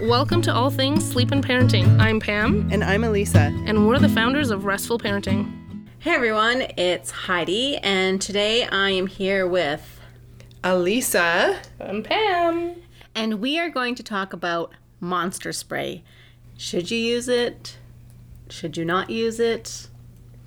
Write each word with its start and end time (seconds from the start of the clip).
Welcome 0.00 0.42
to 0.42 0.54
All 0.54 0.70
Things 0.70 1.04
Sleep 1.04 1.32
and 1.32 1.44
Parenting. 1.44 1.98
I'm 1.98 2.20
Pam, 2.20 2.68
And 2.70 2.84
I'm 2.84 3.02
Elisa. 3.02 3.52
and 3.66 3.88
we're 3.88 3.98
the 3.98 4.08
founders 4.08 4.50
of 4.50 4.64
Restful 4.64 4.98
Parenting. 4.98 5.86
Hey 5.98 6.12
everyone, 6.14 6.62
it's 6.76 7.10
Heidi, 7.10 7.78
and 7.78 8.22
today 8.22 8.64
I 8.64 8.90
am 8.90 9.08
here 9.08 9.46
with. 9.46 10.00
Elisa. 10.62 11.58
I'm 11.80 12.04
Pam. 12.04 12.76
And 13.14 13.40
we 13.40 13.58
are 13.58 13.68
going 13.68 13.96
to 13.96 14.04
talk 14.04 14.32
about 14.32 14.72
monster 15.00 15.52
spray. 15.52 16.04
Should 16.56 16.92
you 16.92 16.98
use 16.98 17.28
it? 17.28 17.76
Should 18.50 18.76
you 18.76 18.84
not 18.84 19.10
use 19.10 19.40
it? 19.40 19.88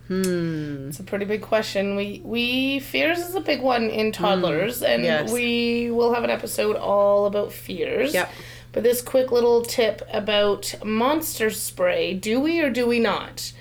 Hmm. 0.07 0.87
It's 0.89 0.99
a 0.99 1.03
pretty 1.03 1.25
big 1.25 1.41
question. 1.41 1.95
We 1.95 2.21
we 2.23 2.79
fears 2.79 3.19
is 3.19 3.35
a 3.35 3.41
big 3.41 3.61
one 3.61 3.89
in 3.89 4.11
toddlers, 4.11 4.81
and 4.81 5.03
yes. 5.03 5.31
we 5.31 5.89
will 5.91 6.13
have 6.13 6.23
an 6.23 6.29
episode 6.29 6.75
all 6.75 7.25
about 7.25 7.51
fears. 7.51 8.13
Yep. 8.13 8.31
But 8.73 8.83
this 8.83 9.01
quick 9.01 9.31
little 9.31 9.61
tip 9.63 10.01
about 10.11 10.73
monster 10.83 11.49
spray: 11.49 12.13
do 12.13 12.39
we 12.39 12.59
or 12.61 12.69
do 12.69 12.87
we 12.87 12.99
not? 12.99 13.51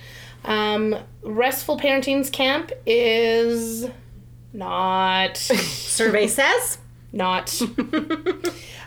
Um, 0.45 0.96
Restful 1.23 1.78
Parenting's 1.78 2.30
camp 2.30 2.73
is 2.87 3.87
not 4.52 5.37
Survey 5.37 6.27
says. 6.27 6.78
not. 7.12 7.60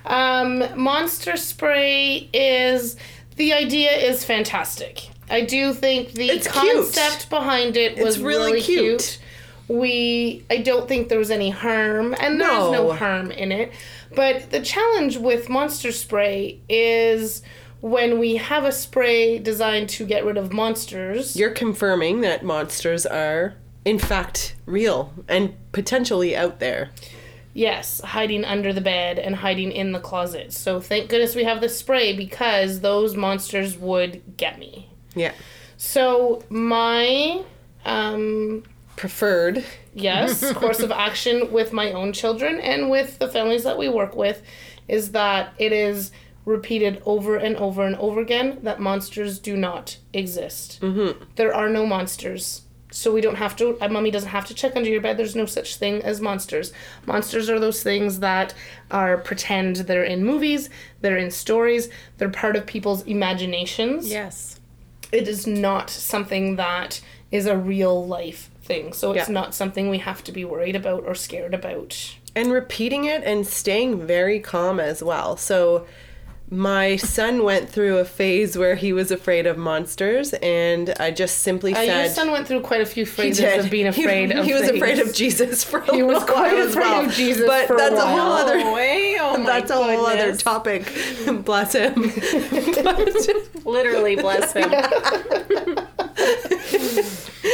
um, 0.05 0.63
monster 0.75 1.37
spray 1.37 2.29
is 2.33 2.95
the 3.35 3.53
idea 3.53 3.91
is 3.91 4.23
fantastic. 4.25 5.09
I 5.29 5.41
do 5.41 5.73
think 5.73 6.11
the 6.13 6.29
It's 6.29 6.47
cute. 6.47 6.73
concept 6.75 7.29
behind 7.29 7.77
it 7.77 7.97
was 7.97 8.15
It's 8.15 8.23
really 8.23 8.51
really, 8.53 8.61
cute. 8.61 8.99
cute. 9.01 9.19
We 9.69 10.43
I 10.49 10.57
don't 10.57 10.87
think 10.87 11.07
there 11.09 11.17
was 11.19 11.31
any 11.31 11.49
harm, 11.49 12.13
and 12.19 12.39
there's 12.39 12.51
no 12.71 12.87
No. 12.87 12.93
harm 12.93 13.31
in 13.31 13.51
it. 13.51 13.71
But 14.15 14.51
the 14.51 14.61
challenge 14.61 15.17
with 15.17 15.49
monster 15.49 15.91
spray 15.91 16.61
is 16.69 17.41
when 17.81 18.19
we 18.19 18.37
have 18.37 18.63
a 18.63 18.71
spray 18.71 19.39
designed 19.39 19.89
to 19.89 20.05
get 20.05 20.23
rid 20.23 20.37
of 20.37 20.53
monsters. 20.53 21.35
You're 21.35 21.51
confirming 21.51 22.21
that 22.21 22.43
monsters 22.43 23.05
are, 23.05 23.55
in 23.83 23.99
fact, 23.99 24.55
real 24.65 25.13
and 25.27 25.55
potentially 25.73 26.35
out 26.35 26.59
there. 26.59 26.91
Yes, 27.53 28.01
hiding 28.01 28.45
under 28.45 28.73
the 28.73 28.81
bed 28.81 29.19
and 29.19 29.35
hiding 29.35 29.71
in 29.71 29.91
the 29.91 29.99
closet. 29.99 30.53
So 30.53 30.79
thank 30.79 31.09
goodness 31.09 31.35
we 31.35 31.43
have 31.43 31.61
the 31.61 31.69
spray 31.69 32.15
because 32.15 32.79
those 32.79 33.15
monsters 33.15 33.77
would 33.77 34.37
get 34.37 34.57
me. 34.57 34.89
Yeah. 35.13 35.33
So 35.77 36.41
my 36.49 37.43
um 37.85 38.63
Preferred. 38.95 39.63
yes, 39.93 40.51
course 40.53 40.79
of 40.79 40.91
action 40.91 41.51
with 41.51 41.73
my 41.73 41.91
own 41.91 42.13
children 42.13 42.59
and 42.59 42.89
with 42.89 43.19
the 43.19 43.27
families 43.27 43.63
that 43.63 43.77
we 43.77 43.89
work 43.89 44.15
with 44.15 44.41
is 44.87 45.11
that 45.11 45.53
it 45.57 45.71
is 45.71 46.11
repeated 46.45 47.01
over 47.05 47.35
and 47.37 47.55
over 47.57 47.85
and 47.85 47.95
over 47.97 48.19
again 48.19 48.59
that 48.63 48.79
monsters 48.79 49.39
do 49.39 49.55
not 49.55 49.97
exist. 50.13 50.79
Mm-hmm. 50.81 51.23
There 51.35 51.53
are 51.53 51.69
no 51.69 51.85
monsters. 51.85 52.61
So 52.91 53.11
we 53.11 53.21
don't 53.21 53.35
have 53.37 53.55
to, 53.55 53.75
a 53.81 53.89
mummy 53.89 54.11
doesn't 54.11 54.29
have 54.29 54.45
to 54.45 54.53
check 54.53 54.75
under 54.75 54.87
your 54.89 55.01
bed. 55.01 55.17
There's 55.17 55.35
no 55.35 55.47
such 55.47 55.77
thing 55.77 56.03
as 56.03 56.21
monsters. 56.21 56.71
Monsters 57.07 57.49
are 57.49 57.59
those 57.59 57.81
things 57.81 58.19
that 58.19 58.53
are 58.91 59.17
pretend 59.17 59.77
they're 59.77 60.03
in 60.03 60.23
movies, 60.23 60.69
they're 61.01 61.17
in 61.17 61.31
stories, 61.31 61.89
they're 62.19 62.29
part 62.29 62.55
of 62.55 62.67
people's 62.67 63.01
imaginations 63.03 64.07
Yes. 64.11 64.59
it 65.11 65.27
is 65.27 65.47
not 65.47 65.89
something 65.89 66.55
that 66.57 67.01
is 67.31 67.47
a 67.47 67.57
real 67.57 68.05
life 68.05 68.51
thing. 68.63 68.93
So 68.93 69.11
it's 69.11 69.27
Yeah. 69.27 69.33
not 69.33 69.53
something 69.53 69.89
we 69.89 69.99
have 69.99 70.23
to 70.25 70.31
be 70.31 70.45
worried 70.45 70.75
about 70.75 71.03
or 71.05 71.15
scared 71.15 71.53
about. 71.53 71.97
And 72.35 72.51
repeating 72.51 73.05
it 73.05 73.23
and 73.23 73.45
staying 73.45 74.05
very 74.07 74.39
calm 74.39 74.79
as 74.79 75.03
well. 75.03 75.37
So, 75.37 75.85
my 76.49 76.97
son 76.97 77.43
went 77.43 77.67
through 77.69 77.97
a 77.97 78.05
phase 78.05 78.55
where 78.57 78.75
he 78.75 78.93
was 78.93 79.09
afraid 79.11 79.47
of 79.47 79.57
monsters, 79.57 80.33
and 80.33 80.93
I 80.99 81.09
just 81.09 81.39
simply 81.39 81.73
Uh, 81.73 81.81
your 81.81 82.09
son 82.09 82.29
went 82.31 82.47
through 82.47 82.59
quite 82.61 82.81
a 82.81 82.85
few 82.85 83.07
phases 83.07 83.65
of 83.65 83.71
being 83.71 83.87
afraid 83.95 84.31
he, 84.31 84.37
of 84.37 84.45
He 84.45 84.53
was 84.53 84.63
things. 84.63 84.75
afraid 84.75 84.99
of 84.99 85.13
Jesus 85.15 85.63
for 85.63 85.79
a 85.79 85.95
He 85.95 86.03
was 86.03 86.23
quite 86.23 86.53
afraid 86.53 86.83
well. 86.83 87.05
of 87.05 87.11
Jesus 87.13 87.47
but 87.47 87.65
for 87.67 87.75
a 87.75 87.77
that's 87.77 87.93
a 87.93 87.97
while. 88.05 88.07
whole 88.19 88.31
other 88.33 88.71
way. 88.73 89.17
Oh 89.19 89.43
that's 89.45 89.71
a 89.71 89.75
whole 89.75 90.05
other 90.05 90.35
topic. 90.35 90.85
Bless 91.43 91.73
him. 91.73 91.93
Literally, 93.65 94.15
bless 94.17 94.53
him. 94.53 94.71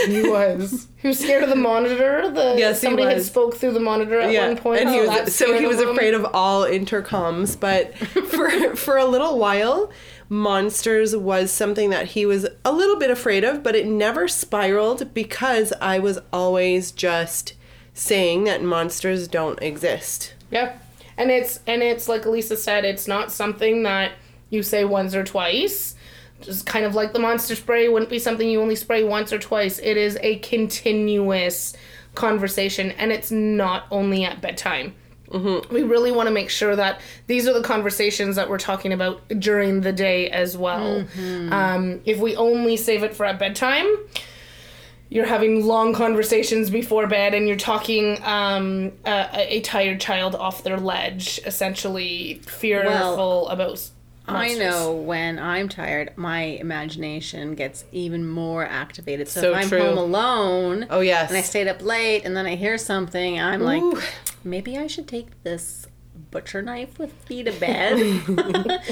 He 0.05 0.21
was. 0.29 0.87
He 0.97 1.07
was 1.07 1.19
scared 1.19 1.43
of 1.43 1.49
the 1.49 1.55
monitor. 1.55 2.29
The 2.29 2.55
Yes, 2.57 2.79
he 2.81 2.87
somebody 2.87 3.13
had 3.15 3.23
spoke 3.23 3.55
through 3.55 3.71
the 3.73 3.79
monitor 3.79 4.19
at 4.19 4.33
one 4.49 4.57
point. 4.57 4.81
and 4.81 4.89
he 4.89 4.97
so 5.05 5.07
was 5.23 5.35
so 5.35 5.59
he 5.59 5.65
was 5.65 5.79
him. 5.79 5.89
afraid 5.89 6.13
of 6.13 6.25
all 6.33 6.63
intercoms. 6.63 7.59
But 7.59 7.97
for 7.97 8.75
for 8.75 8.97
a 8.97 9.05
little 9.05 9.37
while, 9.39 9.89
monsters 10.29 11.15
was 11.15 11.51
something 11.51 11.89
that 11.89 12.07
he 12.07 12.25
was 12.25 12.47
a 12.63 12.71
little 12.71 12.97
bit 12.97 13.09
afraid 13.09 13.43
of, 13.43 13.63
but 13.63 13.75
it 13.75 13.87
never 13.87 14.27
spiraled 14.27 15.13
because 15.13 15.73
I 15.81 15.99
was 15.99 16.19
always 16.31 16.91
just 16.91 17.53
saying 17.93 18.43
that 18.45 18.61
monsters 18.63 19.27
don't 19.27 19.61
exist. 19.61 20.33
Yeah. 20.51 20.77
And 21.17 21.31
it's 21.31 21.59
and 21.67 21.81
it's 21.81 22.07
like 22.07 22.25
Elisa 22.25 22.55
said, 22.55 22.85
it's 22.85 23.07
not 23.07 23.31
something 23.31 23.83
that 23.83 24.13
you 24.49 24.63
say 24.63 24.85
once 24.85 25.13
or 25.15 25.23
twice. 25.23 25.95
Just 26.41 26.65
kind 26.65 26.85
of 26.85 26.95
like 26.95 27.13
the 27.13 27.19
monster 27.19 27.55
spray 27.55 27.89
wouldn't 27.89 28.09
be 28.09 28.19
something 28.19 28.49
you 28.49 28.61
only 28.61 28.75
spray 28.75 29.03
once 29.03 29.33
or 29.33 29.39
twice. 29.39 29.79
It 29.79 29.97
is 29.97 30.17
a 30.21 30.37
continuous 30.39 31.73
conversation 32.15 32.91
and 32.91 33.11
it's 33.11 33.31
not 33.31 33.85
only 33.91 34.23
at 34.23 34.41
bedtime. 34.41 34.95
Mm-hmm. 35.29 35.73
We 35.73 35.83
really 35.83 36.11
want 36.11 36.27
to 36.27 36.33
make 36.33 36.49
sure 36.49 36.75
that 36.75 37.01
these 37.27 37.47
are 37.47 37.53
the 37.53 37.61
conversations 37.61 38.35
that 38.35 38.49
we're 38.49 38.57
talking 38.57 38.93
about 38.93 39.27
during 39.39 39.81
the 39.81 39.91
day 39.91 40.29
as 40.29 40.57
well. 40.57 41.05
Um, 41.53 42.01
if 42.05 42.17
we 42.19 42.35
only 42.35 42.77
save 42.77 43.03
it 43.03 43.15
for 43.15 43.25
at 43.25 43.37
bedtime, 43.37 43.85
you're 45.09 45.27
having 45.27 45.65
long 45.65 45.93
conversations 45.93 46.69
before 46.69 47.07
bed 47.07 47.33
and 47.33 47.47
you're 47.47 47.57
talking 47.57 48.17
um, 48.23 48.91
a, 49.05 49.57
a 49.57 49.61
tired 49.61 49.99
child 49.99 50.35
off 50.35 50.63
their 50.63 50.77
ledge, 50.77 51.39
essentially 51.45 52.41
fearful 52.45 53.47
about. 53.49 53.89
S- 54.29 54.35
I 54.35 54.47
monsters. 54.47 54.59
know 54.59 54.91
when 54.93 55.39
I'm 55.39 55.67
tired, 55.69 56.13
my 56.15 56.41
imagination 56.41 57.55
gets 57.55 57.85
even 57.91 58.27
more 58.27 58.65
activated. 58.65 59.27
So, 59.27 59.41
So 59.41 59.51
if 59.51 59.57
I'm 59.57 59.69
true. 59.69 59.81
home 59.81 59.97
alone 59.97 60.87
Oh 60.89 61.01
yes. 61.01 61.29
and 61.29 61.37
I 61.37 61.41
stayed 61.41 61.67
up 61.67 61.81
late 61.81 62.23
and 62.25 62.35
then 62.37 62.45
I 62.45 62.55
hear 62.55 62.77
something, 62.77 63.39
I'm 63.39 63.61
Ooh. 63.61 63.91
like, 63.93 64.03
maybe 64.43 64.77
I 64.77 64.87
should 64.87 65.07
take 65.07 65.43
this 65.43 65.87
butcher 66.31 66.61
knife 66.61 66.99
with 66.99 67.11
feet 67.25 67.43
to 67.47 67.51
bed. 67.53 67.97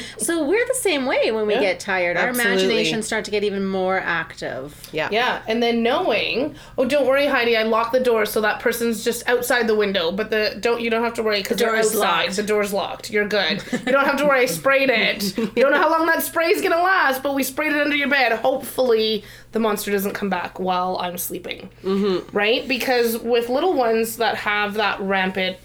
so 0.17 0.47
we're 0.47 0.65
the 0.67 0.73
same 0.79 1.05
way 1.05 1.31
when 1.31 1.47
we 1.47 1.53
Yeah, 1.53 1.61
get 1.61 1.79
tired. 1.79 2.17
Our 2.17 2.27
absolutely. 2.29 2.53
imaginations 2.63 3.05
start 3.05 3.25
to 3.25 3.31
get 3.31 3.43
even 3.43 3.65
more 3.67 3.99
active. 3.99 4.89
yeah. 4.91 5.09
Yeah, 5.11 5.41
and 5.47 5.61
then 5.61 5.83
knowing, 5.83 6.55
oh, 6.77 6.85
don't 6.85 7.05
worry, 7.07 7.27
Heidi, 7.27 7.55
I 7.57 7.63
locked 7.63 7.91
the 7.93 7.99
door 7.99 8.25
so 8.25 8.41
that 8.41 8.59
person's 8.59 9.03
just 9.03 9.27
outside 9.27 9.67
the 9.67 9.75
window. 9.75 10.11
But 10.11 10.29
the 10.29 10.57
don't 10.59 10.81
you 10.81 10.89
don't 10.89 11.03
have 11.03 11.13
to 11.15 11.23
worry 11.23 11.41
because 11.41 11.57
they're 11.57 11.71
door's 11.71 11.87
outside. 11.87 12.23
locked. 12.25 12.35
The 12.37 12.43
door's 12.43 12.73
locked. 12.73 13.09
You're 13.11 13.27
good. 13.27 13.63
You 13.71 13.91
don't 13.91 14.05
have 14.05 14.17
to 14.17 14.25
worry. 14.25 14.41
I 14.41 14.45
sprayed 14.45 14.89
it. 14.89 15.37
You 15.37 15.47
don't 15.63 15.71
know 15.71 15.77
how 15.81 15.89
long 15.91 16.05
that 16.07 16.23
spray's 16.23 16.61
gonna 16.61 16.81
last, 16.81 17.23
but 17.23 17.33
we 17.35 17.43
sprayed 17.43 17.73
it 17.73 17.79
under 17.81 17.95
your 17.95 18.09
bed. 18.09 18.31
Hopefully, 18.39 19.23
the 19.51 19.59
monster 19.59 19.91
doesn't 19.91 20.13
come 20.13 20.29
back 20.29 20.59
while 20.59 20.97
I'm 20.99 21.17
sleeping. 21.17 21.69
Mm-hmm. 21.83 22.35
Right? 22.35 22.67
Because 22.67 23.17
with 23.19 23.49
little 23.49 23.73
ones 23.73 24.17
that 24.17 24.35
have 24.35 24.75
that 24.75 24.99
rampant, 24.99 25.57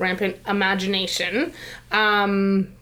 rampant 0.00 0.36
imagination, 0.48 1.52
um, 1.92 2.72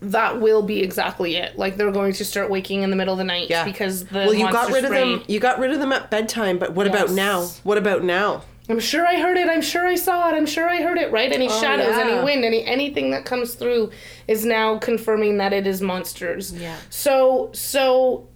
that 0.00 0.40
will 0.40 0.62
be 0.62 0.80
exactly 0.80 1.36
it. 1.36 1.58
Like 1.58 1.76
they're 1.76 1.90
going 1.90 2.14
to 2.14 2.24
start 2.24 2.48
waking 2.48 2.82
in 2.82 2.90
the 2.90 2.96
middle 2.96 3.12
of 3.12 3.18
the 3.18 3.24
night 3.24 3.50
Yeah. 3.50 3.64
because 3.64 4.06
the 4.06 4.20
Well, 4.20 4.34
you 4.34 4.50
got 4.50 4.72
rid 4.72 4.84
of 4.84 4.90
them. 4.90 5.22
You 5.26 5.40
got 5.40 5.58
rid 5.58 5.72
of 5.72 5.80
them 5.80 5.92
at 5.92 6.10
bedtime, 6.10 6.58
but 6.58 6.72
what 6.72 6.86
about 6.86 7.10
now? 7.10 7.42
What 7.64 7.76
about 7.76 8.04
now? 8.04 8.42
I'm 8.70 8.80
sure 8.80 9.06
I 9.06 9.18
heard 9.18 9.38
it. 9.38 9.48
I'm 9.48 9.62
sure 9.62 9.86
I 9.86 9.94
saw 9.94 10.28
it. 10.28 10.34
I'm 10.34 10.44
sure 10.44 10.68
I 10.68 10.82
heard 10.82 10.98
it. 10.98 11.10
Right? 11.10 11.32
Any 11.32 11.48
shadows, 11.48 11.96
yeah. 11.96 12.02
any 12.02 12.24
wind, 12.24 12.44
any 12.44 12.64
anything 12.64 13.10
that 13.10 13.24
comes 13.24 13.54
through 13.54 13.90
is 14.28 14.44
now 14.44 14.78
confirming 14.78 15.38
that 15.38 15.52
it 15.52 15.66
is 15.66 15.80
monsters. 15.80 16.52
Yeah. 16.52 16.76
So 16.90 17.50
so 17.52 18.28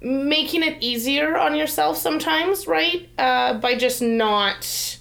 making 0.00 0.62
it 0.62 0.78
easier 0.80 1.36
on 1.36 1.56
yourself 1.56 1.98
sometimes, 1.98 2.66
right? 2.68 3.08
Uh, 3.18 3.54
by 3.54 3.74
just 3.74 4.00
not 4.00 4.98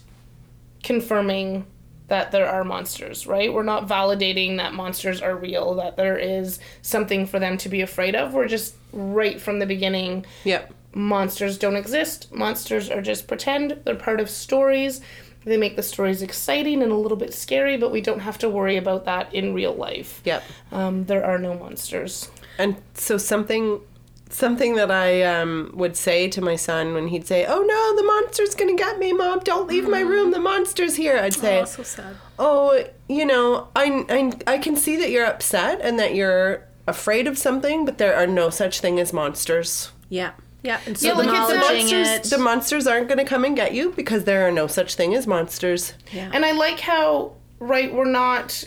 confirming 0.83 1.65
that 2.07 2.31
there 2.31 2.48
are 2.50 2.63
monsters, 2.63 3.27
right? 3.27 3.51
We're 3.54 3.63
not 3.63 3.88
validating 3.88 4.57
that 4.57 4.74
monsters 4.74 5.21
are 5.21 5.36
real, 5.36 5.75
that 5.75 5.98
there 5.98 6.18
is 6.18 6.59
something 6.81 7.25
for 7.25 7.39
them 7.39 7.57
to 7.59 7.69
be 7.69 7.81
afraid 7.81 8.15
of. 8.15 8.33
We're 8.33 8.48
just 8.48 8.75
right 8.94 9.39
from 9.42 9.59
the 9.59 9.65
beginning 9.65 10.25
Yep. 10.45 10.74
monsters 10.94 11.57
don't 11.57 11.75
exist. 11.75 12.33
Monsters 12.33 12.89
are 12.89 13.01
just 13.01 13.27
pretend. 13.27 13.81
They're 13.83 13.95
part 13.95 14.19
of 14.21 14.30
stories. 14.30 15.01
They 15.44 15.57
make 15.57 15.75
the 15.75 15.83
stories 15.83 16.21
exciting 16.21 16.81
and 16.81 16.92
a 16.92 16.95
little 16.95 17.18
bit 17.18 17.33
scary, 17.33 17.77
but 17.77 17.92
we 17.92 18.01
don't 18.01 18.19
have 18.19 18.38
to 18.39 18.50
worry 18.50 18.77
about 18.77 19.06
that 19.06 19.33
in 19.33 19.54
real 19.54 19.74
life. 19.74 20.21
Yep. 20.25 20.44
Um, 20.71 21.06
there 21.06 21.24
are 21.25 21.38
no 21.38 21.54
monsters. 21.56 22.30
And 22.57 22.77
so 22.95 23.18
something 23.18 23.80
something 24.29 24.75
that 24.75 24.91
I 24.91 25.24
um, 25.24 25.71
would 25.74 25.95
say 25.95 26.27
to 26.29 26.41
my 26.41 26.56
son 26.56 26.94
when 26.94 27.07
he'd 27.07 27.27
say, 27.27 27.45
"Oh 27.45 27.62
no, 27.62 27.95
the 27.95 28.03
monster's 28.03 28.56
gonna 28.56 28.75
get 28.75 29.00
me, 29.00 29.13
mom! 29.13 29.39
Don't 29.39 29.68
leave 29.68 29.88
my 29.88 30.01
room. 30.01 30.31
The 30.31 30.39
monster's 30.39 30.95
here." 30.95 31.18
I'd 31.18 31.33
say, 31.33 31.62
Oh, 31.62 31.65
so 31.65 31.83
sad. 31.83 32.15
"Oh, 32.38 32.83
you 33.07 33.25
know, 33.25 33.69
I, 33.75 34.06
I 34.09 34.53
I 34.56 34.57
can 34.57 34.75
see 34.75 34.95
that 34.97 35.09
you're 35.09 35.25
upset 35.25 35.79
and 35.81 36.00
that 36.00 36.15
you're 36.15 36.63
afraid 36.88 37.27
of 37.27 37.38
something, 37.38 37.85
but 37.85 37.97
there 37.97 38.15
are 38.15 38.27
no 38.27 38.50
such 38.50 38.79
thing 38.79 39.00
as 39.00 39.12
monsters. 39.13 39.91
Yeah. 40.09 40.31
Yeah. 40.63 40.80
And 40.85 40.97
so 40.97 41.07
Yeah, 41.07 41.13
like 41.13 41.27
it's 41.30 41.51
a 41.51 41.56
it. 41.56 41.91
Monsters, 41.91 42.30
the 42.30 42.38
monsters 42.38 42.88
aren't 42.88 43.09
gonna 43.09 43.25
come 43.25 43.45
and 43.45 43.56
get 43.56 43.73
you 43.73 43.91
because 43.91 44.23
there 44.23 44.47
are 44.47 44.51
no 44.51 44.68
such 44.68 44.95
thing 44.95 45.13
as 45.15 45.27
monsters." 45.27 45.94
yeah. 46.12 46.30
And 46.33 46.45
I 46.45 46.51
like 46.53 46.80
how, 46.80 47.33
right, 47.59 47.94
we're 47.94 48.06
not 48.06 48.63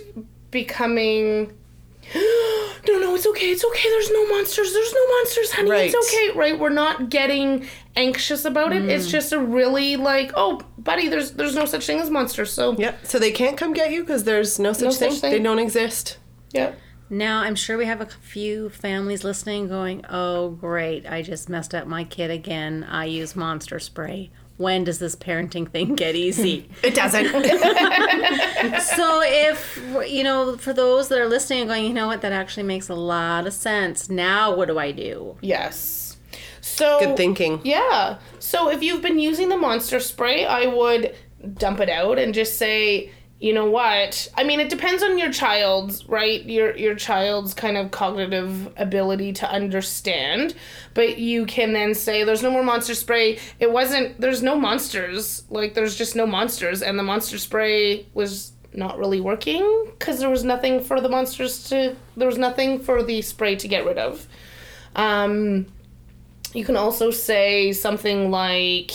becoming. 0.51 1.53
No, 2.91 2.99
no, 2.99 3.15
it's 3.15 3.27
okay. 3.27 3.51
It's 3.51 3.65
okay. 3.65 3.89
There's 3.89 4.11
no 4.11 4.27
monsters. 4.29 4.73
There's 4.73 4.93
no 4.93 5.09
monsters, 5.09 5.53
honey. 5.53 5.71
Right. 5.71 5.95
It's 5.95 6.09
okay, 6.09 6.37
right? 6.37 6.59
We're 6.59 6.71
not 6.71 7.09
getting 7.09 7.67
anxious 7.97 8.45
about 8.45 8.73
it. 8.73 8.85
It's 8.89 9.07
mm. 9.07 9.11
just 9.11 9.33
a 9.33 9.39
really 9.39 9.97
like, 9.97 10.33
oh, 10.35 10.61
buddy, 10.79 11.09
there's 11.09 11.33
there's 11.33 11.55
no 11.55 11.67
such 11.67 11.87
thing 11.87 12.01
as 12.01 12.11
monsters. 12.11 12.53
So 12.53 12.73
Yep. 12.73 13.07
So 13.07 13.19
they 13.19 13.33
can't 13.33 13.57
come 13.57 13.73
get 13.73 13.93
you 13.93 14.01
because 14.01 14.25
there's 14.25 14.59
no 14.59 14.73
such, 14.73 14.95
such 14.95 15.11
thing. 15.13 15.21
thing. 15.21 15.31
They 15.33 15.43
don't 15.43 15.59
exist. 15.59 16.19
yeah, 16.53 16.73
Now, 17.09 17.41
I'm 17.41 17.55
sure 17.55 17.79
we 17.79 17.87
have 17.87 18.01
a 18.01 18.07
few 18.07 18.71
families 18.71 19.23
listening 19.23 19.69
going, 19.69 20.05
oh, 20.09 20.51
great, 20.51 21.07
I 21.07 21.23
just 21.23 21.49
messed 21.49 21.75
up 21.75 21.87
my 21.87 22.05
kid 22.05 22.31
again. 22.31 22.85
I 22.85 23.05
use 23.05 23.37
monster 23.37 23.79
spray. 23.79 24.31
When 24.61 24.85
does 24.85 24.99
this 24.99 25.17
parenting 25.17 25.71
thing 25.71 25.95
get 25.95 26.15
easy? 26.15 26.69
It 26.83 26.95
doesn't. 26.95 27.25
so, 28.83 29.23
if, 29.25 29.83
you 30.07 30.23
know, 30.23 30.59
for 30.59 30.75
those 30.75 31.09
that 31.09 31.19
are 31.19 31.27
listening 31.27 31.61
and 31.61 31.69
going, 31.71 31.85
you 31.87 31.95
know 31.95 32.07
what, 32.07 32.21
that 32.21 32.33
actually 32.33 32.65
makes 32.65 32.91
a 32.91 32.95
lot 32.95 33.47
of 33.47 33.55
sense. 33.55 34.11
Now, 34.11 34.55
what 34.55 34.69
do 34.69 34.79
I 34.79 34.93
do? 34.93 35.39
yes. 35.41 36.19
So 36.61 36.99
Good 37.01 37.17
thinking. 37.17 37.61
Yeah. 37.65 38.19
So 38.39 38.69
if 38.71 38.83
you've 38.83 39.01
been 39.01 39.19
using 39.19 39.49
the 39.49 39.57
monster 39.57 39.99
spray, 39.99 40.45
I 40.45 40.67
would 40.67 41.15
dump 41.55 41.81
it 41.81 41.89
out 41.89 42.19
and 42.19 42.35
just 42.35 42.59
say, 42.59 43.11
you 43.41 43.55
know 43.55 43.71
what? 43.71 44.29
I 44.37 44.45
mean, 44.45 44.61
it 44.61 44.69
depends 44.69 45.03
on 45.03 45.17
your 45.17 45.33
child's, 45.33 46.07
right? 46.07 46.45
Your 46.45 46.77
your 46.77 46.95
child's 46.95 47.55
kind 47.55 47.79
of 47.79 47.91
cognitive 47.91 48.73
ability 48.77 49.33
to 49.35 49.51
understand. 49.51 50.55
But 50.93 51.19
you 51.19 51.47
can 51.47 51.73
then 51.73 51.95
say 51.95 52.23
there's 52.23 52.43
no 52.43 52.51
more 52.51 52.63
monster 52.63 52.95
spray. 52.95 53.39
It 53.59 53.73
wasn't 53.73 54.21
there's 54.21 54.43
no 54.43 54.57
monsters. 54.57 55.45
Like 55.49 55.73
there's 55.73 55.97
just 55.97 56.15
no 56.15 56.27
monsters 56.27 56.83
and 56.83 56.99
the 56.99 57.03
monster 57.03 57.39
spray 57.39 58.07
was 58.13 58.53
not 58.73 58.99
really 58.99 59.21
working 59.21 59.91
cuz 59.99 60.21
there 60.21 60.31
was 60.31 60.45
nothing 60.45 60.81
for 60.81 61.01
the 61.01 61.09
monsters 61.09 61.69
to 61.71 61.97
there 62.17 62.29
was 62.29 62.39
nothing 62.39 62.79
for 62.79 63.03
the 63.03 63.21
spray 63.21 63.57
to 63.57 63.67
get 63.67 63.85
rid 63.85 63.99
of. 63.99 64.29
Um 64.95 65.67
you 66.53 66.65
can 66.65 66.77
also 66.77 67.11
say 67.11 67.73
something 67.73 68.31
like, 68.31 68.91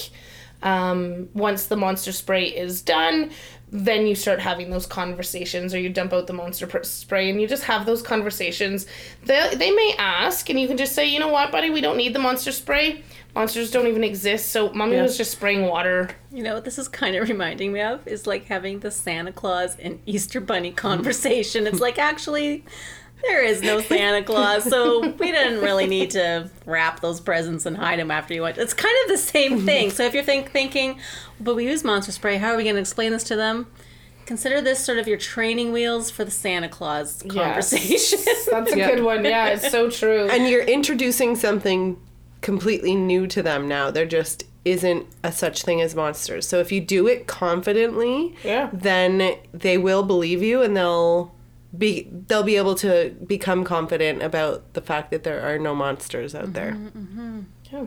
um, 0.62 1.30
once 1.34 1.68
the 1.68 1.78
monster 1.78 2.12
spray 2.12 2.46
is 2.48 2.82
done, 2.82 3.32
then 3.72 4.08
you 4.08 4.16
start 4.16 4.40
having 4.40 4.70
those 4.70 4.86
conversations, 4.86 5.74
or 5.74 5.80
you 5.80 5.90
dump 5.90 6.14
out 6.14 6.28
the 6.28 6.34
monster 6.34 6.68
pr- 6.68 6.84
spray 6.84 7.30
and 7.30 7.42
you 7.42 7.48
just 7.48 7.64
have 7.64 7.86
those 7.86 8.02
conversations. 8.02 8.86
They, 9.26 9.54
they 9.56 9.72
may 9.72 9.96
ask, 9.98 10.50
and 10.50 10.60
you 10.60 10.68
can 10.68 10.78
just 10.78 10.94
say, 10.94 11.06
you 11.08 11.20
know 11.20 11.28
what, 11.30 11.52
buddy, 11.52 11.70
we 11.70 11.82
don't 11.82 11.98
need 11.98 12.14
the 12.14 12.20
monster 12.20 12.52
spray. 12.52 13.04
Monsters 13.34 13.70
don't 13.72 13.88
even 13.88 14.04
exist, 14.04 14.50
so 14.54 14.72
mommy 14.72 14.96
Yeah. 14.96 15.02
was 15.04 15.18
just 15.18 15.32
spraying 15.32 15.64
water. 15.66 16.10
You 16.32 16.42
know 16.44 16.54
what 16.54 16.64
this 16.64 16.78
is 16.78 16.88
kind 16.88 17.16
of 17.18 17.28
reminding 17.28 17.74
me 17.74 17.82
of? 17.82 18.08
Is 18.08 18.26
like 18.26 18.46
having 18.46 18.80
the 18.80 18.92
Santa 18.92 19.34
Claus 19.34 19.76
and 19.78 20.00
Easter 20.06 20.40
Bunny 20.40 20.72
conversation. 20.72 21.68
It's 21.68 21.82
like, 21.82 22.00
actually, 22.00 22.64
there 23.24 23.44
is 23.44 23.62
no 23.62 23.80
Santa 23.82 24.24
Claus, 24.24 24.64
so 24.64 25.00
we 25.02 25.32
didn't 25.32 25.62
really 25.62 25.88
need 25.88 26.12
to 26.12 26.50
wrap 26.66 27.00
those 27.00 27.20
presents 27.20 27.66
and 27.66 27.76
hide 27.78 28.00
them 28.00 28.12
after 28.12 28.34
you 28.34 28.42
went. 28.44 28.58
It's 28.58 28.74
kind 28.74 28.96
of 29.06 29.12
the 29.12 29.18
same 29.18 29.66
thing. 29.66 29.90
So 29.92 30.04
if 30.04 30.14
you're 30.14 30.24
think, 30.24 30.52
thinking, 30.52 31.00
but 31.40 31.56
we 31.56 31.66
use 31.66 31.84
monster 31.84 32.12
spray, 32.12 32.38
how 32.38 32.50
are 32.52 32.58
we 32.58 32.64
going 32.64 32.76
to 32.76 32.82
explain 32.82 33.12
this 33.12 33.24
to 33.26 33.36
them? 33.36 33.68
Consider 34.26 34.60
this 34.62 34.84
sort 34.84 34.98
of 34.98 35.08
your 35.08 35.18
training 35.18 35.72
wheels 35.72 36.10
for 36.10 36.26
the 36.26 36.32
Santa 36.32 36.68
Claus 36.70 37.22
conversation. 37.28 38.20
Yes. 38.26 38.46
That's 38.50 38.72
a 38.74 38.78
Yeah. 38.78 38.92
good 38.96 39.04
one. 39.04 39.24
Yeah, 39.24 39.48
it's 39.50 39.70
so 39.72 39.90
true. 39.90 40.28
and 40.30 40.48
you're 40.50 40.64
introducing 40.64 41.36
something 41.36 41.98
completely 42.42 42.96
new 42.96 43.28
to 43.28 43.42
them 43.44 43.68
now. 43.68 43.92
There 43.92 44.06
just 44.06 44.46
isn't 44.66 45.06
a 45.24 45.32
such 45.32 45.62
thing 45.62 45.80
as 45.80 45.94
monsters. 45.94 46.48
So 46.48 46.60
if 46.60 46.72
you 46.72 46.82
do 46.82 47.06
it 47.08 47.28
confidently, 47.28 48.34
Yeah. 48.44 48.70
then 48.74 49.36
they 49.54 49.78
will 49.78 50.02
believe 50.02 50.42
you 50.42 50.64
and 50.64 50.76
they'll 50.76 51.32
be 51.78 52.10
they'll 52.28 52.44
be 52.44 52.56
able 52.56 52.76
to 52.76 53.16
become 53.26 53.64
confident 53.64 54.22
about 54.22 54.74
the 54.74 54.82
fact 54.82 55.12
that 55.12 55.24
there 55.24 55.42
are 55.42 55.58
no 55.58 55.76
monsters 55.76 56.36
out 56.36 56.54
there. 56.54 56.72
Mm-hmm, 56.72 57.00
mm-hmm. 57.00 57.40
Yeah. 57.72 57.86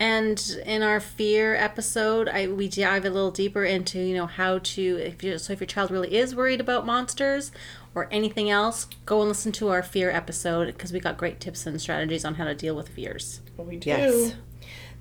And 0.00 0.58
in 0.64 0.82
our 0.82 1.00
fear 1.00 1.56
episode, 1.56 2.28
I 2.28 2.46
we 2.46 2.68
dive 2.68 3.04
a 3.04 3.10
little 3.10 3.30
deeper 3.30 3.64
into 3.64 3.98
you 3.98 4.14
know 4.14 4.26
how 4.26 4.58
to 4.58 4.82
if 4.96 5.22
you 5.22 5.38
so 5.38 5.52
if 5.52 5.60
your 5.60 5.66
child 5.66 5.90
really 5.90 6.14
is 6.14 6.34
worried 6.34 6.60
about 6.60 6.86
monsters 6.86 7.50
or 7.94 8.08
anything 8.10 8.48
else, 8.48 8.86
go 9.06 9.20
and 9.20 9.28
listen 9.28 9.50
to 9.52 9.68
our 9.68 9.82
fear 9.82 10.10
episode 10.10 10.66
because 10.66 10.92
we 10.92 11.00
got 11.00 11.16
great 11.16 11.40
tips 11.40 11.66
and 11.66 11.80
strategies 11.80 12.24
on 12.24 12.34
how 12.34 12.44
to 12.44 12.54
deal 12.54 12.76
with 12.76 12.88
fears. 12.88 13.40
We 13.56 13.76
do. 13.76 13.90
Yes. 13.90 14.34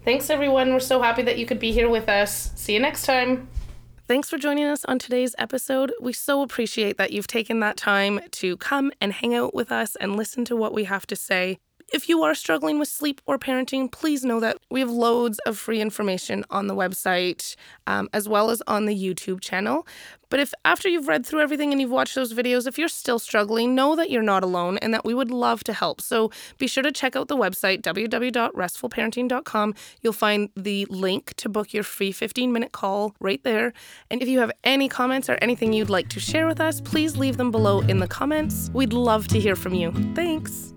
Thanks, 0.03 0.29
everyone. 0.29 0.71
We're 0.71 0.79
so 0.79 1.01
happy 1.01 1.21
that 1.23 1.37
you 1.37 1.45
could 1.45 1.59
be 1.59 1.73
here 1.73 1.89
with 1.89 2.07
us. 2.07 2.51
See 2.55 2.73
you 2.73 2.79
next 2.79 3.05
time. 3.05 3.49
Thanks 4.07 4.30
for 4.30 4.38
joining 4.38 4.63
us 4.63 4.86
on 4.86 5.00
today's 5.00 5.36
episode. 5.38 5.92
We 6.00 6.13
so 6.13 6.42
appreciate 6.42 6.95
that 6.95 7.12
you've 7.12 7.27
taken 7.27 7.59
that 7.59 7.75
time 7.75 8.21
to 8.31 8.56
come 8.56 8.94
and 9.01 9.12
hang 9.12 9.36
out 9.36 9.54
with 9.54 9.69
us 9.69 9.98
and 9.98 10.15
listen 10.15 10.45
to 10.45 10.56
what 10.56 10.74
we 10.74 10.86
have 10.86 11.06
to 11.07 11.15
say. 11.18 11.59
If 11.94 12.10
you 12.10 12.22
are 12.24 12.36
struggling 12.36 12.80
with 12.80 12.89
sleep 12.89 13.22
or 13.25 13.39
parenting, 13.39 13.89
please 13.89 14.25
know 14.25 14.42
that 14.42 14.57
we 14.69 14.81
have 14.81 14.89
loads 14.89 15.39
of 15.45 15.57
free 15.57 15.80
information 15.80 16.44
on 16.50 16.68
the 16.68 16.75
website 16.75 17.56
um, 17.88 18.10
as 18.12 18.28
well 18.28 18.50
as 18.50 18.62
on 18.68 18.86
the 18.86 18.95
YouTube 18.95 19.39
channel. 19.39 19.88
But 20.30 20.42
if 20.42 20.54
after 20.66 20.89
you've 20.89 21.07
read 21.07 21.25
through 21.25 21.39
everything 21.39 21.72
and 21.72 21.80
you've 21.80 21.89
watched 21.89 22.16
those 22.16 22.34
videos, 22.34 22.68
if 22.68 22.78
you're 22.78 22.89
still 22.89 23.19
struggling, 23.19 23.74
know 23.74 23.95
that 23.95 24.10
you're 24.12 24.22
not 24.22 24.44
alone 24.44 24.78
and 24.80 24.94
that 24.94 25.06
we 25.06 25.13
would 25.13 25.31
love 25.31 25.63
to 25.63 25.72
help. 25.72 26.01
So 26.01 26.30
be 26.57 26.68
sure 26.68 26.84
to 26.84 26.92
check 26.92 27.16
out 27.16 27.30
the 27.30 27.38
website, 27.38 27.81
www.restfulparenting.com. 27.84 29.74
You'll 30.01 30.12
find 30.12 30.50
the 30.57 30.86
link 30.89 31.36
to 31.38 31.48
book 31.48 31.74
your 31.74 31.84
free 31.84 32.12
15 32.12 32.51
minute 32.51 32.74
call 32.74 33.16
right 33.22 33.42
there. 33.44 33.72
And 34.12 34.22
if 34.22 34.28
you 34.28 34.39
have 34.39 34.51
any 34.66 34.89
comments 34.89 35.30
or 35.30 35.38
anything 35.42 35.72
you'd 35.72 35.89
like 35.89 36.10
to 36.10 36.19
share 36.19 36.48
with 36.48 36.60
us, 36.60 36.81
please 36.81 37.16
leave 37.16 37.38
them 37.38 37.50
below 37.50 37.80
in 37.80 38.00
the 38.00 38.07
comments. 38.07 38.69
We'd 38.74 38.92
love 38.92 39.30
to 39.30 39.39
hear 39.39 39.56
from 39.56 39.74
you. 39.74 39.94
Thanks. 40.13 40.74